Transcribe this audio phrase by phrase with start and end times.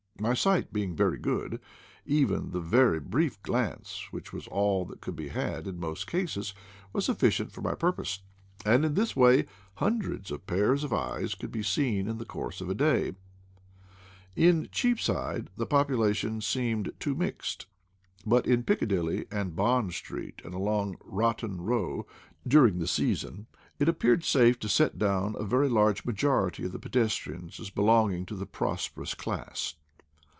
[0.19, 1.59] My sight being good,
[2.05, 6.53] even the very brief glance, which was all that could be had in most cases,
[6.93, 8.19] was sufficient for my purpose;
[8.63, 9.45] and in this CONCERNING EYES
[9.79, 12.75] 199 way hundreds of pairs of eyes could be seen in the course of a
[12.75, 13.13] day.
[14.35, 17.65] In Cheapside the population seemed too mixed;
[18.23, 22.05] but in Piccadilly, and Bond Street, and along Rotten Row,
[22.47, 23.47] during the season,
[23.79, 28.27] it appeared safe to set down a very large majority of the pedestrians as belonging
[28.27, 29.73] to the prosperous class.